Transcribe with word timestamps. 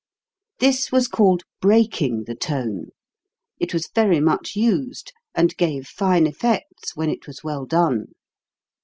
This 0.57 0.91
was 0.91 1.07
called 1.07 1.43
breaking 1.61 2.23
the 2.23 2.33
tone; 2.33 2.87
it 3.59 3.71
was 3.71 3.87
very 3.93 4.19
much 4.19 4.55
used, 4.55 5.13
and 5.35 5.55
gave 5.57 5.85
fine 5.85 6.25
effects 6.25 6.95
when 6.95 7.11
it 7.11 7.27
was 7.27 7.43
well 7.43 7.67
done. 7.67 8.07